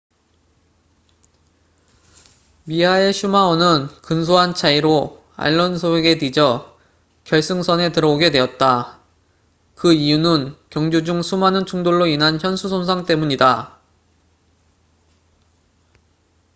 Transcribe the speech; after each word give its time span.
미하엘 2.63 3.13
슈마허는 3.13 4.01
근소한 4.01 4.55
차이로 4.55 5.23
알론소에게 5.35 6.17
뒤져 6.17 6.75
결승선에 7.25 7.91
들어오게 7.91 8.31
되었다. 8.31 8.99
그 9.75 9.93
이유는 9.93 10.55
경주 10.71 11.03
중 11.03 11.21
수많은 11.21 11.67
충돌로 11.67 12.07
인한 12.07 12.41
현수 12.41 12.67
손상suspension 12.67 13.05
damage 13.05 13.37
때문이다 13.39 13.79